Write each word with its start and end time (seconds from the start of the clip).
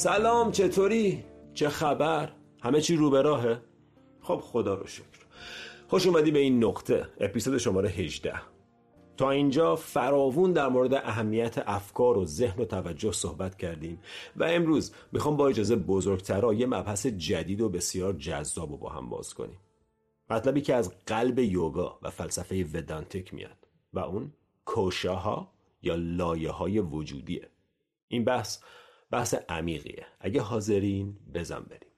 سلام 0.00 0.52
چطوری؟ 0.52 1.24
چه 1.54 1.68
خبر؟ 1.68 2.32
همه 2.62 2.80
چی 2.80 2.96
رو 2.96 3.10
به 3.10 3.22
راهه؟ 3.22 3.60
خب 4.20 4.36
خدا 4.36 4.74
رو 4.74 4.86
شکر 4.86 5.26
خوش 5.88 6.06
اومدی 6.06 6.30
به 6.30 6.38
این 6.38 6.64
نقطه 6.64 7.08
اپیزود 7.20 7.58
شماره 7.58 7.88
18 7.88 8.34
تا 9.16 9.30
اینجا 9.30 9.76
فراوون 9.76 10.52
در 10.52 10.68
مورد 10.68 10.94
اهمیت 10.94 11.62
افکار 11.66 12.18
و 12.18 12.24
ذهن 12.24 12.62
و 12.62 12.64
توجه 12.64 13.12
صحبت 13.12 13.56
کردیم 13.56 14.00
و 14.36 14.44
امروز 14.44 14.92
می‌خوام 15.12 15.36
با 15.36 15.48
اجازه 15.48 15.76
بزرگترا 15.76 16.54
یه 16.54 16.66
مبحث 16.66 17.06
جدید 17.06 17.60
و 17.60 17.68
بسیار 17.68 18.12
جذاب 18.12 18.72
و 18.72 18.76
با 18.76 18.88
هم 18.88 19.08
باز 19.08 19.34
کنیم 19.34 19.58
مطلبی 20.30 20.60
که 20.60 20.74
از 20.74 20.92
قلب 21.06 21.38
یوگا 21.38 21.98
و 22.02 22.10
فلسفه 22.10 22.66
ودانتیک 22.72 23.34
میاد 23.34 23.68
و 23.92 23.98
اون 23.98 24.32
کوشاها 24.64 25.52
یا 25.82 25.94
لایه 25.94 26.50
های 26.50 26.78
وجودیه 26.78 27.48
این 28.08 28.24
بحث 28.24 28.58
بحث 29.10 29.34
عمیقیه. 29.48 30.06
اگه 30.20 30.40
حاضرین 30.40 31.16
بزن 31.34 31.60
بریم. 31.60 31.90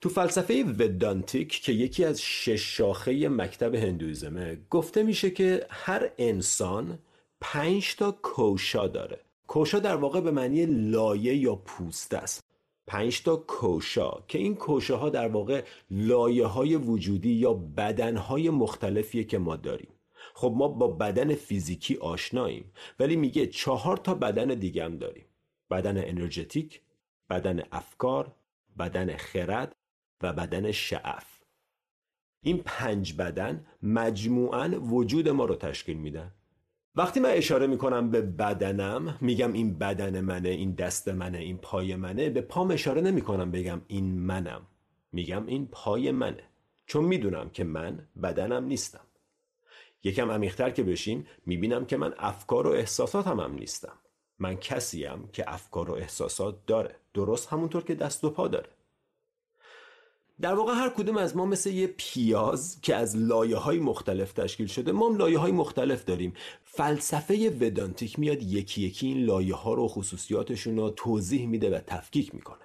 تو 0.00 0.08
فلسفه 0.08 0.64
ودانتیک 0.78 1.62
که 1.62 1.72
یکی 1.72 2.04
از 2.04 2.22
شش 2.22 2.76
شاخه 2.76 3.28
مکتب 3.28 3.74
هندویزمه 3.74 4.58
گفته 4.70 5.02
میشه 5.02 5.30
که 5.30 5.66
هر 5.70 6.10
انسان 6.18 6.98
پنج 7.40 7.96
تا 7.96 8.10
کوشا 8.10 8.86
داره. 8.86 9.20
کوشا 9.46 9.78
در 9.78 9.96
واقع 9.96 10.20
به 10.20 10.30
معنی 10.30 10.66
لایه 10.66 11.36
یا 11.36 11.54
پوست 11.54 12.14
است. 12.14 12.44
پنج 12.86 13.22
تا 13.22 13.36
کوشا 13.36 14.24
که 14.28 14.38
این 14.38 14.54
کوشا 14.54 14.96
ها 14.96 15.10
در 15.10 15.28
واقع 15.28 15.64
لایه 15.90 16.46
های 16.46 16.76
وجودی 16.76 17.32
یا 17.32 17.54
بدن 17.54 18.16
های 18.16 18.50
مختلفیه 18.50 19.24
که 19.24 19.38
ما 19.38 19.56
داریم. 19.56 19.88
خب 20.34 20.52
ما 20.56 20.68
با 20.68 20.88
بدن 20.88 21.34
فیزیکی 21.34 21.96
آشناییم 21.96 22.72
ولی 23.00 23.16
میگه 23.16 23.46
چهار 23.46 23.96
تا 23.96 24.14
بدن 24.14 24.48
دیگه 24.48 24.84
هم 24.84 24.98
داریم. 24.98 25.24
بدن 25.70 25.98
انرژتیک، 25.98 26.80
بدن 27.30 27.62
افکار، 27.72 28.34
بدن 28.78 29.16
خرد 29.16 29.76
و 30.22 30.32
بدن 30.32 30.72
شعف. 30.72 31.36
این 32.42 32.62
پنج 32.64 33.16
بدن 33.16 33.66
مجموعا 33.82 34.68
وجود 34.68 35.28
ما 35.28 35.44
رو 35.44 35.54
تشکیل 35.54 35.96
میدن. 35.96 36.32
وقتی 36.94 37.20
من 37.20 37.30
اشاره 37.30 37.66
می‌کنم 37.66 38.10
به 38.10 38.20
بدنم 38.20 39.18
میگم 39.20 39.52
این 39.52 39.78
بدن 39.78 40.20
منه 40.20 40.48
این 40.48 40.74
دست 40.74 41.08
منه 41.08 41.38
این 41.38 41.58
پای 41.58 41.96
منه 41.96 42.30
به 42.30 42.40
پام 42.40 42.70
اشاره 42.70 43.00
نمی‌کنم 43.00 43.50
بگم 43.50 43.82
این 43.86 44.18
منم. 44.18 44.66
میگم 45.12 45.46
این 45.46 45.66
پای 45.66 46.10
منه. 46.10 46.42
چون 46.86 47.04
می‌دونم 47.04 47.50
که 47.50 47.64
من 47.64 48.08
بدنم 48.22 48.64
نیستم. 48.64 49.06
یکم 50.04 50.30
عمیقتر 50.30 50.70
که 50.70 50.82
بشین 50.82 51.26
می‌بینم 51.46 51.86
که 51.86 51.96
من 51.96 52.14
افکار 52.18 52.66
و 52.66 52.70
احساساتم 52.70 53.40
هم 53.40 53.54
نیستم. 53.54 53.98
من 54.38 54.56
کسیم 54.56 55.28
که 55.32 55.44
افکار 55.52 55.90
و 55.90 55.94
احساسات 55.94 56.66
داره. 56.66 56.96
درست 57.14 57.48
همونطور 57.48 57.84
که 57.84 57.94
دست 57.94 58.24
و 58.24 58.30
پا 58.30 58.48
داره. 58.48 58.68
در 60.40 60.54
واقع 60.54 60.74
هر 60.74 60.88
کدوم 60.88 61.16
از 61.16 61.36
ما 61.36 61.46
مثل 61.46 61.70
یه 61.70 61.86
پیاز 61.86 62.80
که 62.82 62.96
از 62.96 63.16
لایه 63.16 63.56
های 63.56 63.78
مختلف 63.78 64.32
تشکیل 64.32 64.66
شده 64.66 64.92
ما 64.92 65.08
هم 65.08 65.16
لایه 65.16 65.38
های 65.38 65.52
مختلف 65.52 66.04
داریم. 66.04 66.34
فلسفه 66.64 67.50
ودانتیک 67.60 68.18
میاد 68.18 68.42
یکی 68.42 68.82
یکی 68.82 69.06
این 69.06 69.24
لایه 69.24 69.54
ها 69.54 69.74
رو 69.74 69.88
خصوصیاتشون 69.88 70.76
رو 70.76 70.90
توضیح 70.90 71.46
میده 71.46 71.76
و 71.76 71.80
تفکیک 71.80 72.34
می‌کنه. 72.34 72.64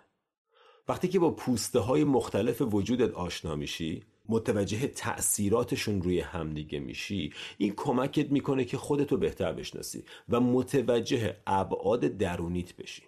وقتی 0.88 1.08
که 1.08 1.20
با 1.20 1.32
پوسته 1.32 1.80
های 1.80 2.04
مختلف 2.04 2.62
وجودت 2.62 3.14
آشنا 3.14 3.56
میشی 3.56 4.04
متوجه 4.32 4.88
تأثیراتشون 4.88 6.02
روی 6.02 6.20
همدیگه 6.20 6.80
میشی 6.80 7.34
این 7.58 7.74
کمکت 7.76 8.32
می‌کنه 8.32 8.66
که 8.66 8.78
خودتو 8.78 9.18
بهتر 9.18 9.54
بشناسی 9.54 10.04
و 10.30 10.40
متوجه 10.40 11.38
ابعاد 11.48 12.00
درونیت 12.00 12.76
بشی. 12.76 13.04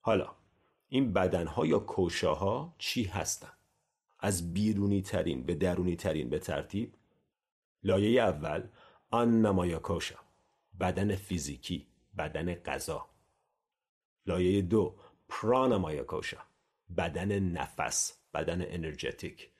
حالا 0.00 0.30
این 0.88 1.12
بدنها 1.12 1.66
یا 1.66 1.78
کوشاها 1.78 2.74
چی 2.78 3.04
هستن؟ 3.04 3.52
از 4.20 4.54
بیرونی 4.54 5.02
ترین 5.02 5.42
به 5.42 5.54
درونی 5.54 5.96
ترین 5.96 6.28
به 6.28 6.38
ترتیب. 6.38 6.94
لایه 7.82 8.22
اول 8.22 8.62
آن 9.10 9.46
نمایا 9.46 9.78
کوشا 9.78 10.18
بدن 10.80 11.16
فیزیکی 11.16 11.86
بدن 12.18 12.54
غذا. 12.54 13.06
لایه 14.26 14.62
دو 14.62 14.96
پرانمایا 15.28 16.04
کوشا 16.04 16.38
بدن 16.96 17.38
نفس 17.38 18.18
بدن 18.34 18.64
انرژتیک. 18.66 19.53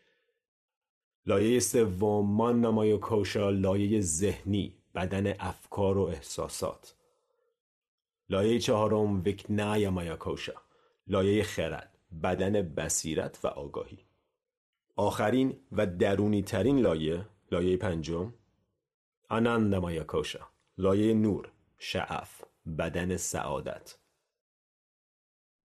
لایه 1.27 1.61
سوم 1.61 2.27
مان 2.31 2.61
نمای 2.61 2.99
کوشا 2.99 3.51
لایه 3.51 4.01
ذهنی 4.01 4.75
بدن 4.95 5.35
افکار 5.41 5.99
و 5.99 6.03
احساسات. 6.03 6.95
لایه 8.29 8.59
چهارم 8.59 9.23
وکنای 9.27 9.89
مایا 9.89 10.17
کوشا. 10.17 10.55
لایه 11.07 11.43
خرد 11.43 11.99
بدن 12.23 12.63
بصیرت 12.63 13.41
و 13.45 13.47
آگاهی. 13.47 13.99
آخرین 14.97 15.61
و 15.73 15.87
درونی 15.87 16.43
ترین 16.43 16.79
لایه 16.79 17.27
لایه 17.53 17.77
پنجم 17.77 18.35
آنند 19.29 19.75
مایا 19.75 20.05
کوشا. 20.05 20.49
لایه 20.79 21.15
نور 21.15 21.53
شعف 21.79 22.45
بدن 22.79 23.17
سعادت. 23.17 23.99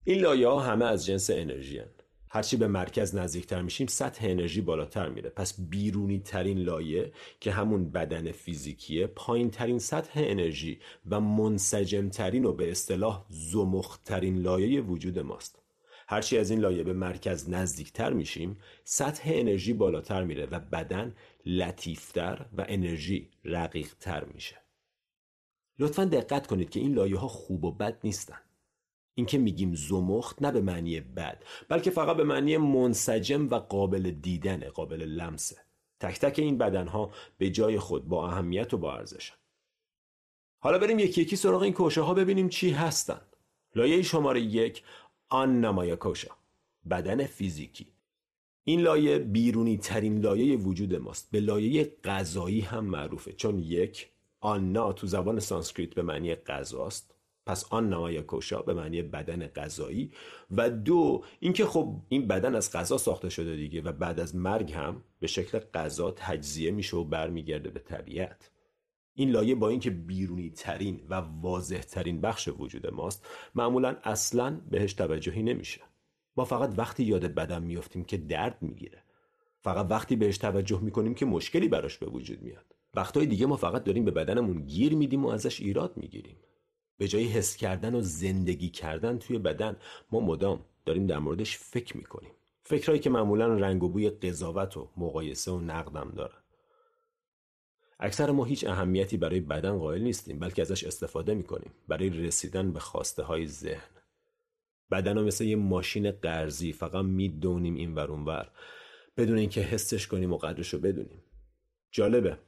این 0.05 0.21
لایه 0.21 0.49
ها 0.49 0.61
همه 0.61 0.85
از 0.85 1.07
جنس 1.07 1.31
انرژی 1.31 1.79
هن. 1.79 2.00
هرچی 2.33 2.57
به 2.57 2.69
مرکز 2.69 3.15
نزدیکتر 3.15 3.63
میشیم 3.63 3.87
سطح 3.87 4.27
انرژی 4.29 4.61
بالاتر 4.61 5.09
میره. 5.09 5.31
پس 5.31 5.61
بیرونی 5.61 6.19
ترین 6.19 6.59
لایه 6.59 7.13
که 7.41 7.53
همون 7.53 7.91
بدن 7.91 8.33
فیزیکیه 8.33 9.07
پایین 9.07 9.51
ترین 9.51 9.79
سطح 9.79 10.13
انرژی 10.15 10.81
و 11.11 11.21
منسجم 11.21 12.09
ترین 12.09 12.45
و 12.45 12.53
به 12.53 12.71
اصطلاح 12.71 13.27
زمخت 13.29 14.05
ترین 14.05 14.39
لایه 14.39 14.81
وجود 14.81 15.19
ماست. 15.19 15.63
هرچی 16.09 16.39
از 16.39 16.51
این 16.51 16.61
لایه 16.61 16.83
به 16.83 16.93
مرکز 16.93 17.51
نزدیکتر 17.51 18.13
میشیم 18.13 18.59
سطح 18.85 19.31
انرژی 19.33 19.73
بالاتر 19.73 20.25
میره 20.25 20.47
و 20.47 20.61
بدن 20.61 21.15
لطیفتر 21.47 22.47
و 22.57 22.65
انرژی 22.69 23.31
رقیقتر 23.45 24.25
میشه. 24.25 24.57
لطفا 25.79 26.05
دقت 26.05 26.47
کنید 26.47 26.71
که 26.71 26.81
این 26.81 26.95
لایه 26.95 27.19
ها 27.19 27.29
خوب 27.29 27.65
و 27.65 27.73
بد 27.73 27.99
نیستن. 28.05 28.39
اینکه 29.15 29.39
میگیم 29.39 29.75
زمخت 29.75 30.43
نه 30.43 30.53
به 30.53 30.61
معنی 30.61 31.01
بد 31.01 31.45
بلکه 31.69 31.91
فقط 31.91 32.17
به 32.17 32.25
معنی 32.25 32.57
منسجم 32.57 33.49
و 33.51 33.55
قابل 33.55 34.11
دیدن 34.11 34.69
قابل 34.69 35.03
لمسه. 35.03 35.57
تک 36.01 36.21
تک 36.21 36.39
این 36.39 36.59
بدن 36.59 36.87
ها 36.87 37.11
به 37.39 37.51
جای 37.51 37.79
خود 37.79 38.09
با 38.09 38.29
اهمیت 38.29 38.75
و 38.75 38.79
با 38.79 38.95
ارزشن. 38.95 39.35
حالا 40.59 40.79
بریم 40.79 40.99
یکی 40.99 41.23
یکی 41.23 41.37
سراغ 41.37 41.63
این 41.63 41.73
کوشه 41.73 42.01
ها 42.01 42.15
ببینیم 42.15 42.49
چی 42.49 42.71
هستن. 42.71 43.21
لایه 43.75 44.03
شماره 44.03 44.41
یک 44.41 44.83
آن 45.29 45.61
نمایا 45.61 45.97
کوشا 45.97 46.31
بدن 46.91 47.27
فیزیکی. 47.27 47.87
این 48.65 48.81
لایه 48.81 49.19
بیرونی 49.19 49.79
ترین 49.79 50.21
لایه 50.21 50.57
وجود 50.57 50.95
ماست 50.95 51.31
به 51.31 51.41
لایه 51.41 51.97
غذایی 52.05 52.61
هم 52.61 52.85
معروفه 52.85 53.33
چون 53.33 53.59
یک 53.59 54.09
anna 54.41 54.93
تو 54.93 55.07
زبان 55.07 55.41
سانسکریت 55.41 55.95
به 55.95 56.03
معنی 56.03 56.35
غذاست. 56.35 57.10
پس 57.51 57.67
annamaya 57.71 58.23
kosha 58.23 58.63
به 58.63 58.75
معنی 58.75 59.03
بدن 59.03 59.47
غذایی 59.47 60.13
و 60.51 60.71
دو 60.71 61.25
اینکه 61.41 61.67
خب 61.67 61.97
این 62.09 62.27
بدن 62.29 62.55
از 62.55 62.73
غذا 62.73 62.99
ساخته 62.99 63.29
شده 63.29 63.57
دیگه 63.57 63.83
و 63.83 63.93
بعد 63.93 64.21
از 64.21 64.37
مرگ 64.37 64.73
هم 64.73 65.03
به 65.21 65.27
شکل 65.27 65.59
غذا 65.59 66.11
تجزیه 66.11 66.71
میشه 66.71 66.97
و 66.97 67.05
برمیگرده 67.05 67.71
به 67.71 67.81
طبیعت. 67.81 68.51
این 69.15 69.31
لایه 69.31 69.55
با 69.55 69.69
اینکه 69.69 69.91
بیرونی 69.91 70.51
ترین 70.51 71.01
و 71.09 71.15
واضح 71.15 71.81
ترین 71.81 72.21
بخش 72.21 72.49
وجود 72.59 72.87
ماست 72.87 73.27
معمولا 73.55 73.97
اصلا 74.05 74.61
بهش 74.71 74.93
توجهی 74.93 75.43
نمیشه. 75.43 75.81
ما 76.37 76.45
فقط 76.45 76.79
وقتی 76.79 77.05
یاد 77.05 77.25
بدن 77.25 77.63
میافتیم 77.63 78.05
که 78.05 78.17
درد 78.17 78.59
می‌گیره. 78.61 79.03
فقط 79.61 79.87
وقتی 79.91 80.17
بهش 80.17 80.39
توجه 80.39 80.81
می‌کنیم 80.81 81.15
که 81.15 81.27
مشکلی 81.27 81.69
براش 81.69 81.99
به 81.99 82.07
وجود 82.07 82.43
میاد. 82.43 82.77
وقتهای 82.95 83.27
دیگه 83.27 83.47
ما 83.47 83.57
فقط 83.57 83.85
داریم 83.85 84.05
به 84.05 84.11
بدنمون 84.11 84.67
گیر 84.67 84.95
میدیم 84.95 85.25
و 85.25 85.29
ازش 85.29 85.61
ایراد 85.61 85.97
می‌گیریم. 85.97 86.37
به 87.01 87.09
جای 87.09 87.25
حس 87.25 87.57
کردن 87.57 87.95
و 87.95 88.01
زندگی 88.01 88.69
کردن 88.69 89.19
توی 89.19 89.39
بدن 89.39 89.77
ما 90.13 90.21
مدام 90.21 90.65
داریم 90.87 91.07
در 91.07 91.19
موردش 91.19 91.59
فکر 91.59 91.97
می‌کنیم. 91.97 92.31
فکرهایی 92.63 93.01
که 93.01 93.11
معمولا 93.11 93.47
رنگ 93.47 93.83
و 93.83 93.89
بوی 93.89 94.11
قضاوت 94.11 94.77
و 94.77 94.89
مقایسه 94.97 95.51
و 95.51 95.61
نقدم 95.61 96.13
دارن. 96.17 96.39
اکثر 98.01 98.31
ما 98.31 98.45
هیچ 98.45 98.67
اهمیتی 98.67 99.17
برای 99.17 99.41
بدن 99.41 99.79
قائل 99.79 100.03
نیستیم 100.03 100.39
بلکه 100.39 100.63
ازش 100.63 100.85
استفاده 100.85 101.35
می‌کنیم 101.35 101.73
برای 101.89 102.11
رسیدن 102.11 102.73
به 102.73 102.81
خواسته 102.81 103.23
های 103.23 103.47
ذهن. 103.47 103.91
بدن 104.91 105.19
رو 105.19 105.25
مثل 105.25 105.45
یه 105.45 105.57
ماشین 105.57 106.11
قرضی 106.11 106.73
فقط 106.73 107.05
می‌دونیم 107.05 107.75
این 107.75 107.95
ور 107.95 108.11
ور 108.11 108.51
بدون 109.17 109.39
اینکه 109.39 109.61
حسش 109.61 110.07
کنیم 110.07 110.33
و 110.33 110.37
قدرش 110.37 110.75
رو 110.75 110.81
بدونیم. 110.81 111.23
جالبه. 111.91 112.39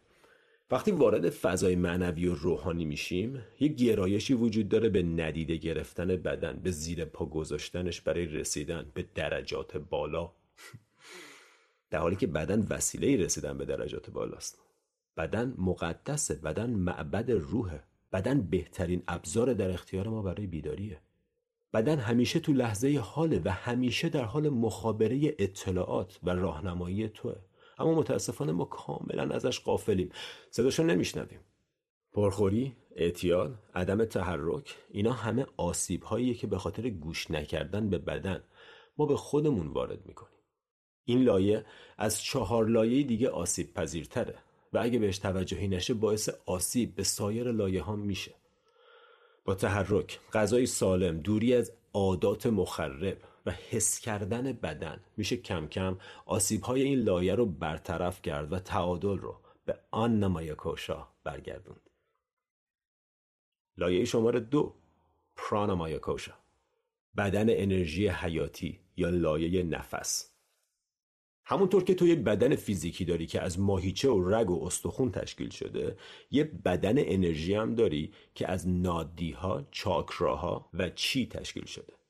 وقتی 0.72 0.90
وارد 0.90 1.30
فضای 1.30 1.76
معنوی 1.76 2.26
و 2.26 2.34
روحانی 2.34 2.84
میشیم 2.84 3.42
یه 3.60 3.68
گرایشی 3.68 4.34
وجود 4.34 4.68
داره 4.68 4.88
به 4.88 5.02
ندیده 5.02 5.56
گرفتن 5.56 6.06
بدن 6.06 6.60
به 6.62 6.70
زیر 6.70 7.04
پا 7.04 7.26
گذاشتنش 7.26 8.00
برای 8.00 8.26
رسیدن 8.26 8.90
به 8.94 9.04
درجات 9.14 9.76
بالا. 9.76 10.32
در 11.90 11.98
حالی 11.98 12.16
که 12.16 12.26
بدن 12.26 12.66
وسیله 12.70 13.24
رسیدن 13.24 13.58
به 13.58 13.64
درجات 13.64 14.10
بالاست. 14.10 14.58
بدن 15.16 15.54
مقدسه 15.58 16.34
بدن 16.34 16.70
معبد 16.70 17.30
روحه. 17.30 17.82
بدن 18.12 18.42
بهترین 18.42 19.02
ابزار 19.08 19.52
در 19.52 19.70
اختیار 19.70 20.08
ما 20.08 20.22
برای 20.22 20.46
بیداریه. 20.46 21.00
بدن 21.72 21.98
همیشه 21.98 22.40
تو 22.40 22.52
لحظه 22.52 22.98
حاله 22.98 23.40
و 23.44 23.48
همیشه 23.48 24.08
در 24.08 24.24
حال 24.24 24.48
مخابره 24.48 25.34
اطلاعات 25.38 26.18
و 26.22 26.30
راهنمایی 26.30 27.08
توه. 27.08 27.36
اما 27.78 27.94
متاسفانه 27.94 28.52
ما 28.52 28.64
کاملا 28.64 29.34
ازش 29.34 29.60
قافلیم 29.60 30.10
صداشو 30.50 30.82
نمیشنویم. 30.82 31.40
پرخوری، 32.12 32.76
اعتیاد، 32.96 33.54
عدم 33.74 34.04
تحرک 34.04 34.76
اینا 34.90 35.12
همه 35.12 35.46
آسیب 35.56 36.02
هاییه 36.02 36.34
که 36.34 36.46
به 36.46 36.58
خاطر 36.58 36.90
گوش 36.90 37.30
نکردن 37.30 37.90
به 37.90 37.98
بدن 37.98 38.42
ما 38.98 39.06
به 39.06 39.16
خودمون 39.16 39.66
وارد 39.66 40.06
می‌کنیم. 40.06 40.38
این 41.04 41.22
لایه 41.22 41.64
از 41.98 42.22
چهار 42.22 42.66
لایه 42.66 43.02
دیگه 43.02 43.28
آسیب 43.28 43.74
پذیرتره 43.74 44.34
و 44.72 44.78
اگه 44.78 44.98
بهش 44.98 45.18
توجهی 45.18 45.68
نشه 45.68 45.94
باعث 45.94 46.28
آسیب 46.46 46.94
به 46.94 47.02
سایر 47.02 47.52
لایه 47.52 47.82
ها 47.82 47.96
میشه. 47.96 48.34
با 49.44 49.54
تحرک، 49.54 50.20
غذای 50.32 50.66
سالم، 50.66 51.18
دوری 51.18 51.54
از 51.54 51.72
عادات 51.92 52.46
مخرب 52.46 53.18
و 53.46 53.50
حس 53.50 53.98
کردن 53.98 54.52
بدن. 54.52 55.00
میشه 55.16 55.36
کم 55.36 55.66
کم 55.66 55.98
آسیب 56.26 56.62
های 56.62 56.82
این 56.82 56.98
لایه 56.98 57.34
رو 57.34 57.46
برطرف 57.46 58.22
کرد 58.22 58.52
و 58.52 58.58
تعادل 58.58 59.18
رو 59.18 59.40
به 59.64 59.78
آن 59.90 60.18
نمای 60.20 60.54
کوشا 60.54 61.08
برگردوند. 61.24 61.90
لایه 63.78 64.04
شماره 64.04 64.40
دو 64.40 64.74
پرانامایا 65.36 65.98
کوشا. 65.98 66.32
بدن 67.16 67.46
انرژی 67.48 68.08
حیاتی 68.08 68.80
یا 68.96 69.10
لایه 69.10 69.62
نفس. 69.62 70.32
همونطور 71.44 71.84
که 71.84 71.94
تو 71.94 72.06
یه 72.06 72.14
بدن 72.14 72.56
فیزیکی 72.56 73.04
داری 73.04 73.26
که 73.26 73.40
از 73.40 73.60
ماهیچه 73.60 74.10
و 74.10 74.28
رگ 74.28 74.50
و 74.50 74.64
استخون 74.64 75.10
تشکیل 75.10 75.50
شده 75.50 75.96
یه 76.30 76.44
بدن 76.44 76.94
انرژی 76.98 77.54
هم 77.54 77.74
داری 77.74 78.12
که 78.34 78.50
از 78.50 78.68
نادیها، 78.68 79.66
چاکراها 79.70 80.70
و 80.74 80.90
چی 80.90 81.26
تشکیل 81.26 81.64
شده. 81.64 82.01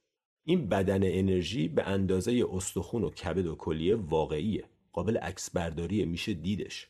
این 0.44 0.68
بدن 0.68 1.00
انرژی 1.04 1.68
به 1.68 1.82
اندازه 1.82 2.44
استخون 2.52 3.04
و 3.04 3.10
کبد 3.10 3.46
و 3.46 3.54
کلیه 3.54 3.96
واقعیه. 3.96 4.64
قابل 4.92 5.16
عکس 5.16 5.50
برداری 5.50 6.04
میشه 6.04 6.34
دیدش. 6.34 6.88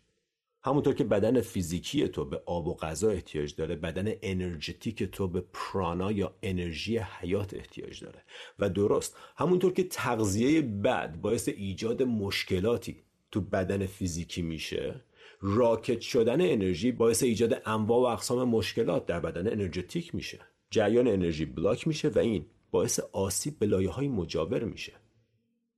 همونطور 0.65 0.95
که 0.95 1.05
بدن 1.05 1.41
فیزیکی 1.41 2.09
تو 2.09 2.25
به 2.25 2.43
آب 2.47 2.69
و 2.69 2.75
غذا 2.75 3.11
احتیاج 3.11 3.55
داره 3.57 3.77
بدن 3.77 4.13
انرژتیک 4.23 5.03
تو 5.03 5.29
به 5.29 5.45
پرانا 5.53 6.13
یا 6.13 6.35
انرژی 6.43 6.99
حیات 6.99 7.55
احتیاج 7.55 8.05
داره. 8.05 8.23
و 8.59 8.69
درست 8.69 9.17
همونطور 9.37 9.73
که 9.73 9.85
تغذیه 9.85 10.63
بد 10.63 11.17
باعث 11.21 11.49
ایجاد 11.49 12.03
مشکلاتی 12.03 12.97
تو 13.31 13.41
بدن 13.41 13.87
فیزیکی 13.87 14.43
میشه 14.43 15.05
راکت 15.41 16.01
شدن 16.01 16.41
انرژی 16.41 16.93
باعث 16.93 17.23
ایجاد 17.23 17.63
انواع 17.67 18.01
و 18.01 18.05
اقسام 18.05 18.49
مشکلات 18.49 19.07
در 19.07 19.21
بدن 19.21 19.53
انرژتیک 19.53 20.15
میشه. 20.15 20.41
جریان 20.71 21.09
انرژی 21.09 21.45
بلاک 21.45 21.89
میشه 21.89 22.09
و 22.09 22.19
این. 22.19 22.47
باعث 22.73 23.01
آسیب 23.01 23.59
به 23.59 23.67
لایه 23.67 23.91
های 23.91 24.09
مجاور 24.09 24.65
میشه. 24.65 24.93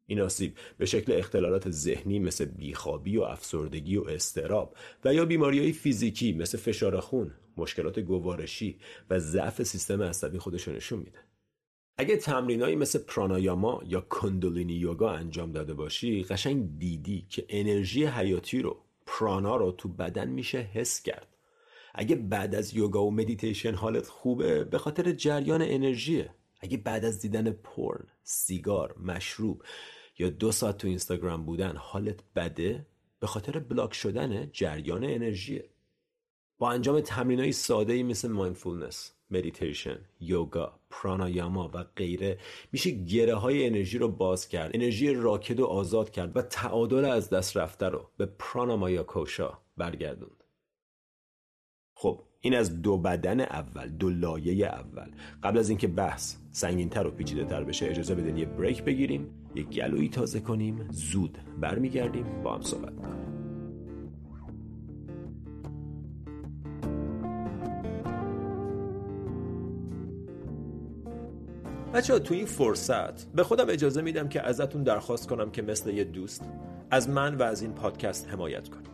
این 0.06 0.20
آسیب 0.20 0.58
به 0.78 0.86
شکل 0.86 1.12
اختلالات 1.12 1.70
ذهنی 1.70 2.18
مثل 2.18 2.44
بیخوابی 2.44 3.16
و 3.16 3.22
افسردگی 3.22 3.96
و 3.96 4.04
استراب 4.04 4.76
و 5.04 5.14
یا 5.14 5.24
بیماری 5.24 5.58
های 5.58 5.72
فیزیکی 5.72 6.32
مثل 6.32 6.58
فشار 6.58 7.00
خون، 7.00 7.34
مشکلات 7.56 7.98
گوارشی 7.98 8.78
و 9.10 9.18
ضعف 9.18 9.62
سیستم 9.62 10.02
عصبی 10.02 10.38
خودش 10.38 10.68
نشون 10.68 10.98
میده. 10.98 11.18
اگه 11.98 12.16
تمرینایی 12.16 12.76
مثل 12.76 12.98
pranayama 12.98 13.82
یا 13.86 14.00
kundalini 14.00 14.74
یوگا 14.74 15.10
انجام 15.10 15.52
داده 15.52 15.74
باشی 15.74 16.22
قشنگ 16.22 16.78
دیدی 16.78 17.26
که 17.30 17.46
انرژی 17.48 18.04
حیاتی 18.04 18.62
رو 18.62 18.76
prana 19.06 19.56
رو 19.56 19.72
تو 19.72 19.88
بدن 19.88 20.28
میشه 20.28 20.58
حس 20.58 21.02
کرد. 21.02 21.28
اگه 21.94 22.16
بعد 22.16 22.54
از 22.54 22.74
یوگا 22.74 23.04
و 23.04 23.10
مدیتیشن 23.10 23.74
حالت 23.74 24.08
خوبه 24.08 24.64
به 24.64 24.78
خاطر 24.78 25.12
جریان 25.12 25.62
انرژیه. 25.62 26.30
اگه 26.64 26.76
بعد 26.76 27.04
از 27.04 27.20
دیدن 27.20 27.50
پرن، 27.50 28.06
سیگار، 28.22 28.94
مشروب 28.98 29.62
یا 30.18 30.30
دو 30.30 30.52
ساعت 30.52 30.78
تو 30.78 30.88
اینستاگرام 30.88 31.44
بودن 31.44 31.76
حالت 31.76 32.20
بده؟ 32.36 32.86
به 33.20 33.26
خاطر 33.26 33.58
block 33.58 33.94
شدن 33.94 34.50
جریان 34.52 35.04
انرژیه 35.04 35.70
با 36.58 36.70
انجام 36.70 37.00
تمرین 37.00 37.40
های 37.40 37.52
ساده 37.52 37.92
ای 37.92 38.02
مثل 38.02 38.28
mindfulness، 38.28 39.12
meditation، 39.30 39.98
یوگا، 40.20 40.80
pranayama 40.90 41.70
و 41.74 41.84
غیره 41.96 42.38
میشه 42.72 42.90
گره 42.90 43.34
های 43.34 43.66
انرژی 43.66 43.98
رو 43.98 44.08
باز 44.08 44.48
کرد 44.48 44.70
انرژی 44.74 45.14
راکد 45.14 45.60
رو 45.60 45.64
آزاد 45.66 46.10
کرد 46.10 46.36
و 46.36 46.42
تعادل 46.42 47.04
از 47.04 47.30
دست 47.30 47.56
رفته 47.56 47.88
رو 47.88 48.10
به 48.16 48.26
pranamaya 48.26 49.02
kosha 49.02 49.58
برگردوند. 49.76 50.44
خب 51.94 52.22
این 52.44 52.54
از 52.54 52.82
دو 52.82 52.98
بدن 52.98 53.40
اول 53.40 53.88
دو 53.88 54.10
لایه 54.10 54.66
اول. 54.66 55.06
قبل 55.42 55.58
از 55.58 55.68
اینکه 55.68 55.88
بحث 55.88 56.36
سنگینتر 56.50 57.06
و 57.06 57.10
پیچیده 57.10 57.44
تر 57.44 57.64
بشه 57.64 57.86
اجازه 57.90 58.14
بدین 58.14 58.36
یه 58.36 58.46
break 58.46 58.82
بگیریم 58.82 59.26
یه 59.54 59.62
گلویی 59.62 60.08
تازه 60.08 60.40
کنیم 60.40 60.88
زود 60.90 61.38
برمیگردیم 61.60 62.42
با 62.42 62.54
هم 62.54 62.62
صحبت 62.62 62.92
بچه 71.94 72.13
ها 72.13 72.18
تو 72.18 72.34
این 72.34 72.46
فرصت 72.46 73.32
به 73.32 73.42
خودم 73.42 73.66
اجازه 73.68 74.02
میدم 74.02 74.28
که 74.28 74.42
ازتون 74.42 74.82
درخواست 74.82 75.28
کنم 75.28 75.50
که 75.50 75.62
مثل 75.62 75.90
یه 75.90 76.04
دوست 76.04 76.44
از 76.90 77.08
من 77.08 77.34
و 77.34 77.42
از 77.42 77.62
این 77.62 77.72
پادکست 77.72 78.28
حمایت 78.28 78.68
کنید. 78.68 78.93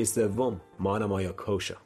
لایه 0.00 0.04
سوم 0.04 0.60
مانامایا 0.78 1.32
کوشا 1.32 1.76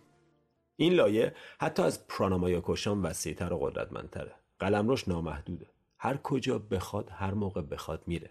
این 0.76 0.92
لایه 0.92 1.35
حتی 1.61 1.83
از 1.83 2.06
پرانامایا 2.06 2.61
کوشا 2.61 2.97
وسیعتر 3.02 3.52
و 3.52 3.59
قدرتمندتره. 3.59 4.35
قلمروش 4.59 5.09
نامحدوده. 5.09 5.66
هر 5.99 6.16
کجا 6.16 6.59
بخواد 6.59 7.11
هر 7.11 7.35
موقع 7.35 7.62
بخواد 7.62 8.02
میره. 8.06 8.30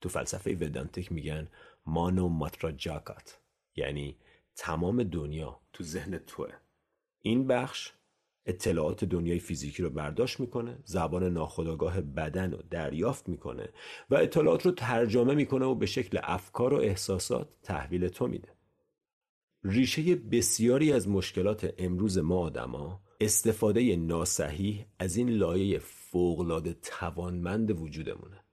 تو 0.00 0.08
فلسفه 0.08 0.50
ودانتیک 0.50 1.12
میگن 1.12 1.48
مانو 1.86 2.28
ماترا 2.28 2.72
جاکات 2.72 3.38
یعنی 3.76 4.16
تمام 4.56 5.02
دنیا 5.02 5.60
تو 5.72 5.84
ذهن 5.84 6.18
توه. 6.18 6.52
این 7.22 7.46
بخش 7.46 7.92
اطلاعات 8.46 9.04
دنیای 9.04 9.38
فیزیکی 9.38 9.82
رو 9.82 9.90
برداشت 9.90 10.40
می‌کنه 10.40 10.78
زبان 10.84 11.24
ناخودآگاه 11.24 12.00
بدن 12.00 12.52
رو 12.52 12.62
دریافت 12.70 13.28
می‌کنه 13.28 13.68
و 14.10 14.14
اطلاعات 14.14 14.66
رو 14.66 14.72
ترجمه 14.72 15.34
می‌کنه 15.34 15.66
و 15.66 15.74
به 15.74 15.86
شکل 15.86 16.20
افکار 16.22 16.74
و 16.74 16.76
احساسات 16.76 17.48
تحویل 17.62 18.08
تو 18.08 18.26
میده. 18.26 18.59
ریشه 19.64 20.14
بسیاری 20.14 20.92
از 20.92 21.08
مشکلات 21.08 21.74
امروز 21.78 22.18
ما 22.18 22.38
آدما 22.38 23.00
استفاده 23.20 23.96
ناسحیح 23.96 24.84
از 24.98 25.16
این 25.16 25.28
لایه 25.28 25.78
فوقالعاده 25.78 26.76
توانمند 26.82 27.80
وجودمونه. 27.80 28.44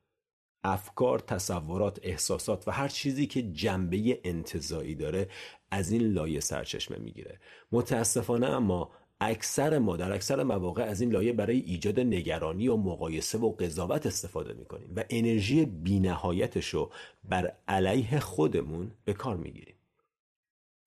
افکار، 0.63 1.19
تصورات، 1.19 1.99
احساسات 2.03 2.67
و 2.67 2.71
هر 2.71 2.87
چیزی 2.87 3.27
که 3.27 3.41
جنبه 3.41 4.19
انتظایی 4.23 4.95
داره 4.95 5.29
از 5.71 5.91
این 5.91 6.01
لایه 6.01 6.39
سرچشمه 6.39 6.97
می‌گیره. 6.97 7.39
متاسفانه 7.71 8.47
اما 8.47 8.91
اکثر 9.21 9.79
ما 9.79 9.97
در 9.97 10.11
اکثر 10.11 10.43
مواقع 10.43 10.83
از 10.83 11.01
این 11.01 11.11
لایه 11.11 11.33
برای 11.33 11.59
ایجاد 11.59 11.99
نگرانی 11.99 12.67
و 12.67 12.77
مقایسه 12.77 13.37
و 13.37 13.51
قضاوت 13.51 14.05
استفاده 14.05 14.53
می‌کنیم 14.53 14.93
و 14.95 15.03
انرژی 15.09 15.65
بینهایتش 15.65 16.69
رو 16.69 16.91
بر 17.23 17.53
علیه 17.67 18.19
خودمون 18.19 18.91
به 19.05 19.13
کار 19.13 19.37
می‌گیریم. 19.37 19.76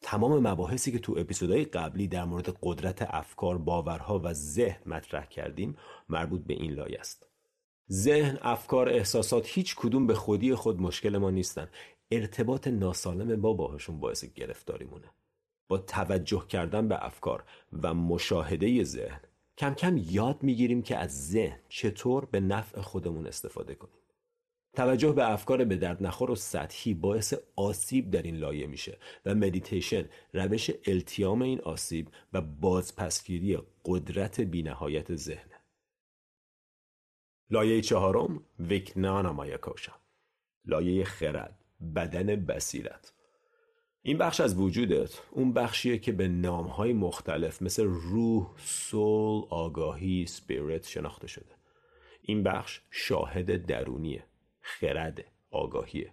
تمام 0.02 0.48
مباحثی 0.48 0.92
که 0.92 0.98
تو 0.98 1.14
اپیزودهای 1.18 1.64
قبلی 1.64 2.08
در 2.08 2.24
مورد 2.24 2.58
قدرت 2.62 3.02
افکار، 3.02 3.58
باورها 3.58 4.20
و 4.24 4.32
ذهن 4.32 4.80
مطرح 4.86 5.26
کردیم 5.26 5.76
مربوط 6.08 6.40
به 6.40 6.54
این 6.54 6.72
لایه 6.72 7.00
است. 7.00 7.28
ذهن، 7.92 8.38
افکار، 8.42 8.88
احساسات 8.88 9.46
هیچ 9.48 9.76
کدوم 9.76 10.06
به 10.06 10.14
خودی 10.14 10.54
خود 10.54 10.80
مشکل 10.80 11.18
ما 11.18 11.30
نیستن. 11.30 11.68
ارتباط 12.10 12.68
ناسالم 12.68 13.40
با 13.40 13.52
باهاشون 13.52 14.00
باعث 14.00 14.24
گرفتاری 14.24 14.84
مونه. 14.84 15.10
با 15.68 15.78
توجه 15.78 16.46
کردن 16.48 16.88
به 16.88 17.06
افکار 17.06 17.44
و 17.82 17.94
مشاهده 17.94 18.84
ذهن 18.84 19.20
کم 19.58 19.74
کم 19.74 19.96
یاد 19.96 20.42
می‌گیریم 20.42 20.82
که 20.82 20.96
از 20.96 21.28
ذهن 21.28 21.58
چطور 21.68 22.24
به 22.24 22.40
نفع 22.40 22.80
خودمون 22.80 23.26
استفاده 23.26 23.74
کنیم. 23.74 23.99
توجه 24.74 25.12
به 25.12 25.30
افکار 25.30 25.64
به 25.64 25.76
درد 25.76 26.02
نخور 26.02 26.30
و 26.30 26.34
سطحی 26.34 26.94
باعث 26.94 27.34
آسیب 27.56 28.10
در 28.10 28.22
این 28.22 28.36
لایه 28.36 28.66
میشه 28.66 28.98
و 29.26 29.34
مدیتیشن 29.34 30.04
روش 30.32 30.70
التیام 30.86 31.42
این 31.42 31.60
آسیب 31.60 32.08
و 32.32 32.40
بازپسگیری 32.40 33.58
قدرت 33.84 34.40
بینهایت 34.40 35.14
ذهنه. 35.14 35.60
لایه 37.50 37.80
چهارم 37.80 38.44
vijnanamaya 38.58 39.32
kosha. 39.32 39.92
لایه 40.64 41.04
خرد 41.04 41.64
بدن 41.96 42.26
بصیرت 42.26 43.12
این 44.02 44.18
بخش 44.18 44.40
از 44.40 44.58
وجودت 44.58 45.20
اون 45.30 45.52
بخشیه 45.52 45.98
که 45.98 46.12
به 46.12 46.28
نامهای 46.28 46.92
مختلف 46.92 47.62
مثل 47.62 47.84
روح، 47.84 48.50
soul، 48.56 49.42
آگاهی، 49.50 50.26
spirit 50.26 50.86
شناخته 50.86 51.26
شده. 51.26 51.54
این 52.22 52.42
بخش 52.42 52.80
شاهد 52.90 53.66
درونیه. 53.66 54.24
خرد 54.78 55.24
آگاهیه. 55.50 56.12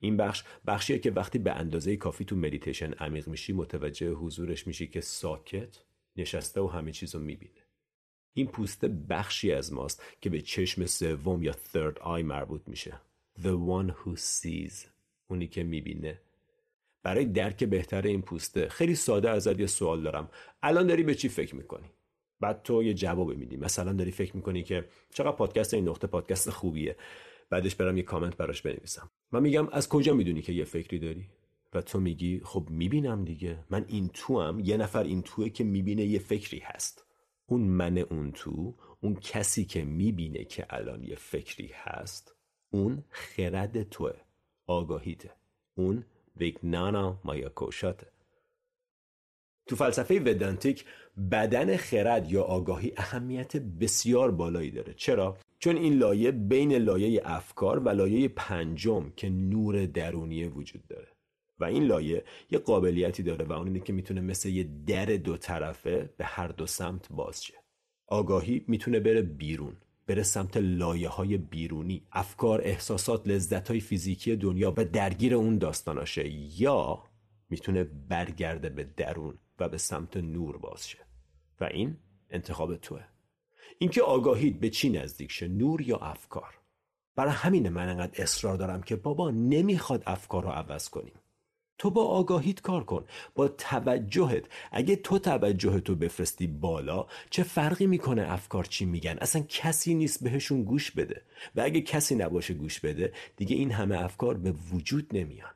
این 0.00 0.16
بخش 0.16 0.44
بخشیه 0.66 0.98
که 0.98 1.10
وقتی 1.10 1.38
به 1.38 1.52
اندازه 1.52 1.96
کافی 1.96 2.24
تو 2.24 2.36
مدیتیشن 2.36 2.92
عمیق 2.92 3.28
میشی 3.28 3.52
متوجه 3.52 4.10
حضورش 4.10 4.66
میشی 4.66 4.86
که 4.86 5.00
ساکت 5.00 5.82
نشسته 6.16 6.60
و 6.60 6.66
همه 6.66 6.92
چیز 6.92 7.14
رو 7.14 7.20
می‌بینه. 7.20 7.62
این 8.32 8.46
پوسته 8.46 8.88
بخشی 8.88 9.52
از 9.52 9.72
ماست 9.72 10.02
که 10.20 10.30
به 10.30 10.40
چشم 10.40 10.86
سوم 10.86 11.42
یا 11.42 11.52
third 11.52 11.94
eye 11.94 12.24
مربوط 12.24 12.62
میشه. 12.66 13.00
The 13.38 13.56
one 13.68 13.90
who 13.90 14.16
sees. 14.16 14.86
اونی 15.28 15.46
که 15.46 15.62
می‌بینه. 15.62 16.20
برای 17.02 17.24
درک 17.24 17.64
بهتر 17.64 18.02
این 18.02 18.22
پوسته 18.22 18.68
خیلی 18.68 18.94
ساده 18.94 19.30
ازت 19.30 19.60
یه 19.60 19.66
سوال 19.66 20.02
دارم. 20.02 20.30
الان 20.62 20.86
داری 20.86 21.02
به 21.02 21.14
چی 21.14 21.28
فکر 21.28 21.56
می‌کنی؟ 21.56 21.90
بعد 22.40 22.62
تو 22.62 22.82
یه 22.82 22.94
جواب 22.94 23.32
میدی. 23.36 23.56
مثلا 23.56 23.92
داری 23.92 24.10
فکر 24.10 24.36
می‌کنی 24.36 24.62
که 24.62 24.84
چقدر 25.14 25.32
پادکست 25.32 25.74
این 25.74 25.88
نقطه 25.88 26.06
پادکست 26.06 26.50
خوبیه. 26.50 26.96
بعدش 27.50 27.74
برم 27.74 27.96
یه 27.96 28.02
کامنت 28.02 28.36
براش 28.36 28.62
بنویسم. 28.62 29.10
من 29.32 29.42
میگم 29.42 29.68
از 29.68 29.88
کجا 29.88 30.14
می‌دونی 30.14 30.42
که 30.42 30.52
یه 30.52 30.64
فکری 30.64 30.98
داری؟ 30.98 31.26
و 31.74 31.82
تو 31.82 32.00
میگی 32.00 32.40
خب 32.44 32.66
می‌بینم 32.70 33.24
دیگه. 33.24 33.64
من 33.70 33.84
این 33.88 34.10
تو 34.14 34.40
هم 34.40 34.60
یه 34.60 34.76
نفر 34.76 35.02
این 35.02 35.22
توه 35.22 35.48
که 35.48 35.64
می‌بینه 35.64 36.04
یه 36.04 36.18
فکری 36.18 36.58
هست. 36.58 37.04
اون 37.46 37.60
من 37.60 37.98
اون 37.98 38.32
تو 38.32 38.74
اون 39.00 39.14
کسی 39.14 39.64
که 39.64 39.84
می‌بینه 39.84 40.44
که 40.44 40.66
الان 40.70 41.04
یه 41.04 41.16
فکری 41.16 41.70
هست 41.74 42.34
اون 42.70 43.04
خرد 43.10 43.82
توه. 43.82 44.12
آگاهیته. 44.66 45.30
اون 45.74 46.04
ویگنانا 46.36 47.20
مایاکوشاته 47.24 48.06
تو 49.66 49.76
فلسفه 49.76 50.20
ودانتیک 50.20 50.84
بدن 51.30 51.76
خرد 51.76 52.32
یا 52.32 52.42
آگاهی 52.42 52.92
اهمیت 52.96 53.56
بسیار 53.56 54.30
بالایی 54.30 54.70
داره. 54.70 54.94
چرا؟ 54.94 55.38
چون 55.58 55.76
این 55.76 55.98
لایه 55.98 56.30
بین 56.30 56.72
لایه 56.72 57.22
افکار 57.24 57.78
و 57.78 57.88
لایه 57.88 58.28
پنجم 58.28 59.12
که 59.16 59.28
نور 59.28 59.86
درونی 59.86 60.44
وجود 60.44 60.86
داره. 60.88 61.08
و 61.58 61.64
این 61.64 61.84
لایه 61.84 62.24
یه 62.50 62.58
قابلیتی 62.58 63.22
داره 63.22 63.44
و 63.44 63.52
اون 63.52 63.66
اینه 63.66 63.80
که 63.80 63.92
می‌تونه 63.92 64.20
مثل 64.20 64.48
یه 64.48 64.68
در 64.86 65.04
دو 65.04 65.36
طرفه 65.36 66.10
به 66.16 66.24
هر 66.24 66.48
دو 66.48 66.66
سمت 66.66 67.08
باز 67.10 67.44
شه. 67.44 67.54
آگاهی 68.06 68.64
می‌تونه 68.68 69.00
بره 69.00 69.22
بیرون 69.22 69.76
بره 70.06 70.22
سمت 70.22 70.56
لایه 70.56 71.08
های 71.08 71.36
بیرونی. 71.36 72.02
افکار 72.12 72.60
احساسات 72.64 73.28
لذت 73.28 73.68
های 73.68 73.80
فیزیکی 73.80 74.36
دنیا 74.36 74.74
و 74.76 74.84
درگیر 74.84 75.34
اون 75.34 75.58
داستاناشه 75.58 76.28
یا 76.60 77.02
می‌تونه 77.50 77.84
برگرده 77.84 78.68
به 78.68 78.84
درون. 78.96 79.38
و 79.58 79.68
به 79.68 79.78
سمت 79.78 80.16
نور 80.16 80.58
باز 80.58 80.88
شه. 80.88 80.98
و 81.60 81.64
این 81.64 81.96
انتخاب 82.30 82.76
توه. 82.76 83.04
اینکه 83.78 84.02
آگاهید 84.02 84.60
به 84.60 84.70
چی 84.70 84.90
نزدیک 84.90 85.32
شه 85.32 85.48
نور 85.48 85.80
یا 85.80 85.96
افکار؟ 85.96 86.54
برای 87.16 87.32
همینه 87.32 87.70
من 87.70 87.88
انقدر 87.88 88.22
اصرار 88.22 88.56
دارم 88.56 88.82
که 88.82 88.96
بابا 88.96 89.30
نمی‌خواد 89.30 90.02
افکار 90.06 90.42
رو 90.42 90.50
عوض 90.50 90.88
کنیم. 90.88 91.14
تو 91.78 91.90
با 91.90 92.04
آگاهیت 92.04 92.60
کار 92.60 92.84
کن 92.84 93.04
با 93.34 93.48
توجهت. 93.48 94.44
اگه 94.72 94.96
تو 94.96 95.18
توجهتو 95.18 95.94
بفرستی 95.94 96.46
بالا 96.46 97.06
چه 97.30 97.42
فرقی 97.42 97.86
می‌کنه 97.86 98.32
افکار 98.32 98.64
چی 98.64 98.84
میگن؟ 98.84 99.18
اصلا 99.20 99.42
کسی 99.48 99.94
نیست 99.94 100.24
بهشون 100.24 100.64
گوش 100.64 100.90
بده. 100.90 101.22
و 101.56 101.60
اگه 101.60 101.80
کسی 101.80 102.14
نباشه 102.14 102.54
گوش 102.54 102.80
بده 102.80 103.12
دیگه 103.36 103.56
این 103.56 103.70
همه 103.70 104.04
افکار 104.04 104.34
به 104.34 104.52
وجود 104.72 105.06
نمیان. 105.12 105.50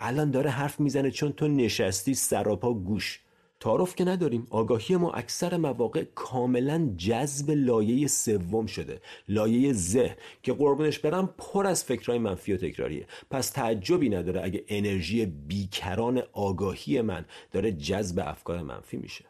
الان 0.00 0.30
داره 0.30 0.50
حرف 0.50 0.80
می‌زنه 0.80 1.10
چون 1.10 1.32
تو 1.32 1.48
نشستی 1.48 2.14
سراپا 2.14 2.74
گوش. 2.74 3.23
تعارف 3.60 3.94
که 3.94 4.04
نداریم 4.04 4.46
آگاهی 4.50 4.96
ما 4.96 5.12
اکثر 5.12 5.56
مواقع 5.56 6.04
کاملا 6.14 6.94
جذب 6.96 7.50
لایه 7.50 8.06
سوم 8.06 8.66
شده 8.66 9.00
لایه 9.28 9.72
ذهن 9.72 10.16
که 10.42 10.52
قربونش 10.52 10.98
برم 10.98 11.34
پر 11.38 11.66
از 11.66 11.84
فکرهای 11.84 12.18
منفی 12.18 12.52
و 12.52 12.56
تکراریه. 12.56 13.06
پس 13.30 13.50
تعجبی 13.50 14.08
نداره 14.08 14.44
اگه 14.44 14.64
انرژی 14.68 15.26
بیکران 15.26 16.22
آگاهی 16.32 17.00
من 17.00 17.24
داره 17.52 17.72
جذب 17.72 18.22
افکار 18.26 18.62
منفی 18.62 18.96
میشه. 18.96 19.24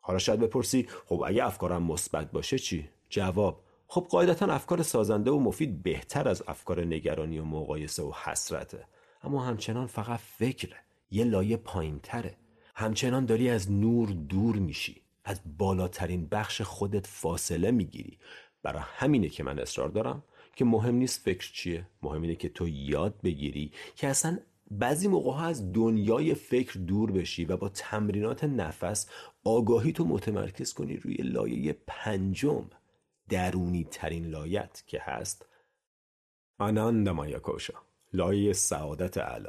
حالا 0.00 0.18
شاید 0.18 0.40
بپرسی 0.40 0.88
خب 1.06 1.22
اگه 1.26 1.46
افکارم 1.46 1.82
مثبت 1.82 2.30
باشه 2.30 2.58
چی؟ 2.58 2.88
جواب 3.10 3.60
خب 3.86 4.06
قاعدتا 4.10 4.46
افکار 4.46 4.82
سازنده 4.82 5.30
و 5.30 5.40
مفید 5.40 5.82
بهتر 5.82 6.28
از 6.28 6.42
افکار 6.48 6.84
نگرانی 6.84 7.38
و 7.38 7.44
مقایسه 7.44 8.02
و 8.02 8.12
حسرته. 8.24 8.84
اما 9.22 9.44
همچنان 9.44 9.86
فقط 9.86 10.20
فکره 10.20 10.76
یه 11.10 11.24
لایه 11.24 11.56
پایینتره. 11.56 12.36
همچنان 12.78 13.26
داری 13.26 13.50
از 13.50 13.72
نور 13.72 14.08
دور 14.08 14.56
میشی. 14.56 15.02
از 15.24 15.40
بالاترین 15.58 16.26
بخش 16.26 16.62
خودت 16.62 17.06
فاصله 17.06 17.70
می‌گیری. 17.70 18.18
برای 18.62 18.82
همینه 18.84 19.28
که 19.28 19.42
من 19.42 19.58
اصرار 19.58 19.88
دارم 19.88 20.22
که 20.56 20.64
مهم 20.64 20.94
نیست 20.94 21.24
فکر 21.24 21.52
چیه. 21.52 21.86
مهم 22.02 22.22
اینه 22.22 22.34
که 22.34 22.48
تو 22.48 22.68
یاد 22.68 23.20
بگیری 23.24 23.72
که 23.96 24.08
اصلا 24.08 24.38
بعضی 24.70 25.08
موقع 25.08 25.30
ها 25.30 25.46
از 25.46 25.72
دنیای 25.72 26.34
فکر 26.34 26.78
دور 26.78 27.12
بشی 27.12 27.44
و 27.44 27.56
با 27.56 27.68
تمرینات 27.68 28.44
نفس 28.44 29.08
آگاهی 29.44 29.92
تو 29.92 30.04
متمرکز 30.04 30.72
کنی 30.72 30.96
روی 30.96 31.14
لایه 31.14 31.76
پنجم 31.86 32.64
درونی 33.28 33.84
ترین 33.90 34.26
لایت 34.26 34.82
که 34.86 35.00
هست. 35.02 35.46
آناندا 36.58 37.12
مایاکوشا 37.12 37.74
لایه 38.12 38.52
سعادت 38.52 39.18
اعلی 39.18 39.48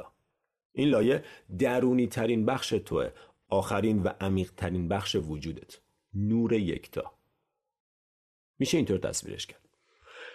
این 0.72 0.88
لایه 0.88 1.24
درونی 1.58 2.06
ترین 2.06 2.46
بخش 2.46 2.68
توه 2.68 3.10
آخرین 3.48 4.02
و 4.02 4.08
عمیق 4.20 4.52
ترین 4.56 4.88
بخش 4.88 5.16
وجودت. 5.16 5.78
نور 6.14 6.52
یکتا. 6.52 7.12
میشه 8.58 8.76
اینطور 8.76 8.98
تصویرش 8.98 9.46
کرد. 9.46 9.68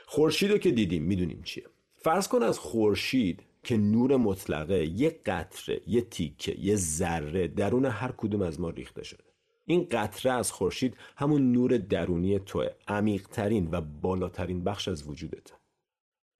خورشید 0.05 0.51
رو 0.51 0.57
که 0.57 0.71
دیدیم 0.71 1.03
می‌دونیم 1.03 1.41
چیه. 1.43 1.65
فرض 1.95 2.27
کن 2.27 2.43
از 2.43 2.59
خورشید 2.59 3.43
که 3.63 3.77
نور 3.77 4.15
مطلقه 4.15 4.85
یه 4.85 5.19
قطره 5.25 5.81
یه 5.87 6.01
تیکه 6.01 6.55
یه 6.59 6.75
ذره 6.75 7.47
درون 7.47 7.85
هر 7.85 8.11
کدوم 8.17 8.41
از 8.41 8.59
ما 8.59 8.69
ریخته 8.69 9.03
شده. 9.03 9.23
این 9.65 9.87
قطره 9.91 10.31
از 10.31 10.51
خورشید 10.51 10.97
همون 11.17 11.51
نور 11.51 11.77
درونی 11.77 12.39
توه 12.39 12.69
عمیقترین 12.87 13.69
و 13.71 13.81
بالاترین 13.81 14.63
بخش 14.63 14.87
از 14.87 15.07
وجودت 15.07 15.51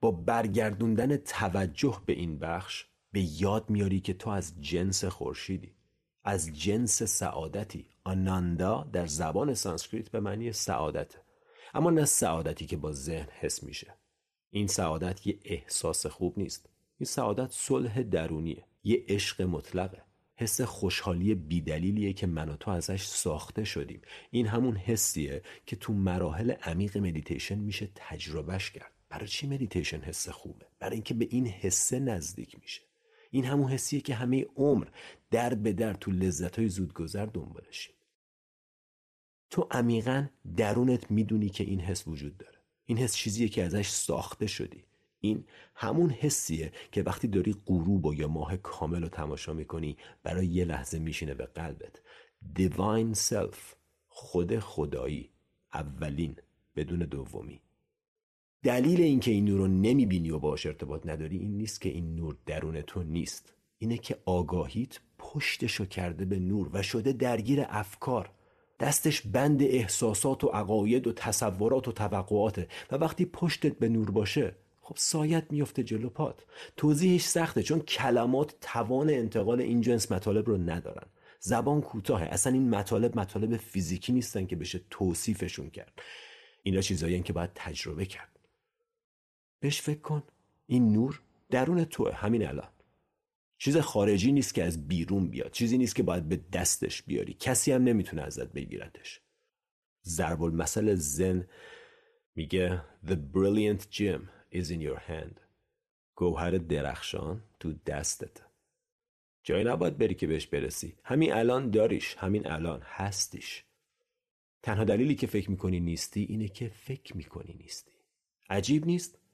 با 0.02 0.12
برگردوندن 0.12 1.18
توجه 1.18 2.02
به 2.06 2.14
این 2.14 2.40
بخش 2.40 2.86
به 3.16 3.42
یاد 3.42 3.70
میاری 3.70 4.00
که 4.00 4.14
تو 4.14 4.30
از 4.30 4.62
جنس 4.62 5.06
خورشیدی 5.06 5.76
از 6.24 6.54
جنس 6.54 7.04
سعادتی. 7.04 7.86
ananda 8.04 8.90
در 8.94 9.08
زبان 9.08 9.54
سانسکریت 9.54 10.10
به 10.10 10.20
معنی 10.20 10.52
سعادت. 10.52 11.16
اما 11.74 11.90
نه 11.90 12.06
سعادتی 12.06 12.66
که 12.66 12.78
با 12.78 12.92
ذهن 12.92 13.28
حس 13.40 13.64
میشه. 13.64 13.94
این 14.52 14.68
سعادت 14.68 15.28
یه 15.28 15.40
احساس 15.46 16.06
خوب 16.06 16.40
نیست. 16.40 16.70
این 16.98 17.06
سعادت 17.06 17.52
صلح 17.52 18.02
درونیه. 18.02 18.64
یه 18.84 19.06
عشق 19.08 19.42
مطلقه. 19.42 20.02
حس 20.36 20.62
خوشحالی 20.62 21.36
بیدلیلیه 21.36 22.14
که 22.14 22.28
من 22.28 22.50
و 22.50 22.56
تو 22.58 22.72
ازش 22.72 23.04
ساخته 23.04 23.64
شدیم. 23.64 24.02
این 24.32 24.48
همون 24.48 24.76
حسیه 24.76 25.42
که 25.66 25.76
تو 25.76 25.94
مراحل 25.94 26.52
عمیق 26.52 26.98
مدیتیشن 26.98 27.58
میشه 27.60 27.90
تجربهش 27.96 28.72
کرد. 28.72 28.92
برای 29.10 29.28
چی 29.28 29.48
مدیتیشن 29.48 30.02
حس 30.02 30.30
خوبه؟ 30.30 30.66
برای 30.80 30.94
اینکه 30.94 31.14
به 31.14 31.28
این 31.32 31.48
حسه 31.48 32.00
نزدیک 32.00 32.60
میشه. 32.62 32.82
این 33.36 33.46
همون 33.46 33.72
حسیه 33.72 34.02
که 34.02 34.16
همه 34.16 34.46
عمر 34.56 34.88
در 35.32 35.54
به 35.54 35.74
در 35.74 35.94
تو 35.94 36.12
لذت 36.12 36.60
های 36.60 36.70
زودگذر 36.70 37.26
دنبالشیم 37.26 37.96
تو 39.50 39.68
عمیقا 39.72 40.28
درونت 40.58 41.12
می‌دونی 41.12 41.50
که 41.50 41.64
این 41.64 41.80
حس 41.80 42.08
وجود 42.08 42.38
داره. 42.38 42.60
این 42.86 42.98
حس 42.98 43.16
چیزیه 43.16 43.50
که 43.50 43.64
ازش 43.64 43.90
ساخته 43.90 44.48
شدی. 44.48 44.84
این 45.20 45.46
همون 45.76 46.10
حسیه 46.10 46.72
که 46.92 47.04
وقتی 47.04 47.28
داری 47.28 47.56
غروب 47.66 48.06
و 48.06 48.14
یا 48.14 48.28
ماه 48.28 48.58
کامل 48.58 49.02
رو 49.02 49.10
تماشا 49.10 49.54
می‌کنی 49.54 49.98
برای 50.24 50.48
یه 50.48 50.66
لحظه 50.66 51.00
میشینه 51.00 51.34
به 51.34 51.46
قلبت. 51.46 52.02
Divine 52.56 53.18
Self 53.18 53.58
خود 54.08 54.60
خدایی 54.60 55.30
اولین 55.74 56.36
بدون 56.76 57.00
دومی. 57.00 57.62
دلیل 58.66 59.02
اینکه 59.02 59.32
این 59.32 59.46
نور 59.46 59.58
رو 59.58 59.68
نمی‌بینی 59.68 60.30
و 60.30 60.40
باش 60.40 60.66
ارتباط 60.66 61.06
نداری 61.06 61.38
این 61.38 61.58
نیست 61.58 61.82
که 61.82 61.90
این 61.90 62.16
نور 62.16 62.36
درون 62.46 62.82
تو 62.82 63.04
نیست. 63.04 63.54
اینه 63.78 63.98
که 63.98 64.18
آگاهیت 64.26 65.00
پشتشو 65.18 65.86
کرده 65.86 66.26
به 66.26 66.40
نور 66.40 66.70
و 66.74 66.82
شده 66.82 67.14
درگیر 67.14 67.66
افکار. 67.70 68.30
دستش 68.80 69.22
بند 69.22 69.64
احساسات 69.64 70.44
و 70.44 70.48
عقاید 70.48 71.08
و 71.08 71.14
تصورات 71.14 71.88
و 71.88 71.92
توقعاته 71.92 72.68
و 72.92 72.96
وقتی 72.96 73.26
پشتت 73.26 73.80
به 73.80 73.90
نور 73.90 74.12
باشه 74.12 74.56
خب 74.82 74.96
سایت 74.98 75.44
میفته 75.50 75.84
جلو 75.84 76.10
پات. 76.10 76.46
توضیحش 76.78 77.24
سخته 77.24 77.64
چون 77.64 77.80
کلمات 77.80 78.56
توان 78.62 79.10
انتقال 79.10 79.62
این 79.62 79.82
جنس 79.82 80.12
مطالب 80.12 80.48
رو 80.48 80.58
ندارن. 80.58 81.08
زبان 81.40 81.82
کوتاهه. 81.82 82.26
اصلا 82.26 82.54
این 82.54 82.70
مطالب 82.70 83.20
مطالب 83.20 83.58
فیزیکی 83.58 84.14
نیستن 84.14 84.46
که 84.46 84.56
بشه 84.56 84.82
توصیفشون 84.90 85.70
کرد. 85.70 86.02
اینا 86.64 86.82
چیزایی 86.82 87.22
که 87.22 87.34
باید 87.34 87.52
تجربه 87.56 88.06
کرد. 88.06 88.35
بهش 89.66 89.82
فکر 89.82 90.00
کن. 90.00 90.24
این 90.68 90.94
نور 90.94 91.22
درون 91.50 91.86
توه. 91.86 92.14
همین 92.14 92.48
الان. 92.48 92.70
چیز 93.58 93.78
خارجی 93.78 94.32
نیست 94.32 94.54
که 94.54 94.64
از 94.64 94.88
بیرون 94.88 95.28
بیاد. 95.28 95.52
چیزی 95.52 95.78
نیست 95.78 95.96
که 95.96 96.04
باید 96.04 96.30
به 96.30 96.40
دستش 96.54 97.04
بیاری. 97.04 97.34
کسی 97.34 97.72
هم 97.72 97.84
نمی‌تونه 97.84 98.22
ازت 98.22 98.48
بگیرتش 98.48 99.22
ضرب 100.04 100.44
المثل 100.44 100.96
زن 100.96 101.48
میگه 102.36 102.84
The 103.06 103.18
brilliant 103.34 103.82
gem 103.82 104.22
is 104.54 104.66
in 104.70 104.82
your 104.82 105.00
hand. 105.10 105.40
گوهر 106.16 106.52
درخشان 106.52 107.44
تو 107.60 107.74
دستت. 107.74 108.42
جایی 109.44 109.64
نباید 109.64 109.98
بری 109.98 110.16
که 110.16 110.28
بهش 110.28 110.48
برسی. 110.48 110.96
همین 111.04 111.34
الان 111.34 111.72
داریش. 111.72 112.16
همین 112.16 112.48
الان 112.48 112.82
هستیش. 112.84 113.64
تنها 114.64 114.84
دلیلی 114.84 115.16
که 115.16 115.28
فکر 115.28 115.52
می‌کنی 115.52 115.80
نیستی 115.80 116.24
اینه 116.30 116.48
که 116.48 116.70
فکر 116.70 117.18
می‌کنی 117.18 117.54
نیستی. 117.54 117.92
عجیب 118.50 118.86
نیست؟ 118.86 119.25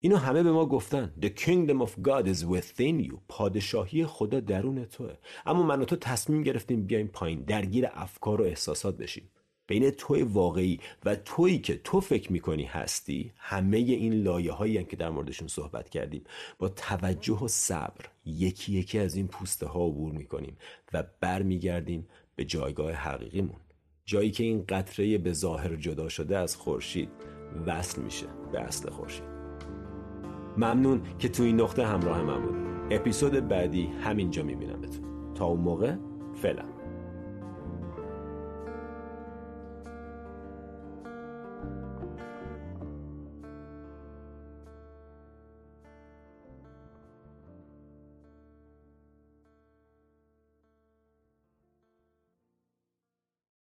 اینو 0.00 0.16
همه 0.16 0.42
به 0.42 0.52
ما 0.52 0.66
گفتن. 0.66 1.12
The 1.20 1.26
kingdom 1.26 1.86
of 1.86 1.90
God 2.02 2.26
is 2.26 2.44
within 2.44 3.08
you. 3.08 3.14
پادشاهی 3.28 4.06
خدا 4.06 4.40
درون 4.40 4.84
توه. 4.84 5.14
اما 5.46 5.62
من 5.62 5.80
و 5.82 5.84
تو 5.84 5.96
تصمیم 5.96 6.42
گرفتیم 6.42 6.86
بیایم 6.86 7.08
پایین. 7.08 7.42
درگیر 7.42 7.86
افکار 7.92 8.40
و 8.40 8.44
احساسات 8.44 8.96
بشیم. 8.96 9.30
بین 9.66 9.90
توی 9.90 10.22
واقعی 10.22 10.80
و 11.04 11.16
تویی 11.16 11.58
که 11.58 11.76
تو 11.76 12.00
فکر 12.00 12.32
می‌کنی 12.32 12.64
هستی 12.64 13.32
همه 13.36 13.76
این 13.76 14.14
لایه 14.14 14.52
هایی 14.52 14.84
که 14.84 14.96
در 14.96 15.10
موردشون 15.10 15.48
صحبت 15.48 15.88
کردیم. 15.88 16.24
با 16.58 16.68
توجه 16.68 17.38
و 17.38 17.48
صبر 17.48 18.04
یکی 18.24 18.72
یکی 18.72 18.98
از 18.98 19.16
این 19.16 19.28
پوسته 19.28 19.66
ها 19.66 19.86
عبور 19.86 20.12
می‌کنیم 20.12 20.56
و 20.92 21.04
برمیگردیم 21.20 22.08
به 22.36 22.44
جایگاه 22.44 22.92
حقیقیمون. 22.92 23.60
جایی 24.04 24.30
که 24.30 24.44
این 24.44 24.64
قطره 24.68 25.18
به 25.18 25.32
ظاهر 25.32 25.76
جدا 25.76 26.08
شده 26.08 26.38
از 26.38 26.56
خورشید 26.56 27.08
وصل 27.66 28.02
میشه 28.02 28.26
به 28.52 28.60
اصل 28.60 28.90
خورشید. 28.90 29.35
ممنون 30.56 31.02
که 31.18 31.28
تو 31.28 31.42
این 31.42 31.60
نقطه 31.60 31.86
همراه 31.86 32.22
من 32.22 32.42
بود 32.42 32.56
اپیزود 32.90 33.48
بعدی 33.48 33.86
همینجا 33.86 34.42
میبینمتون. 34.42 35.04
تا 35.34 35.44
اون 35.44 35.60
موقع 35.60 35.94
فعلا. 36.34 36.75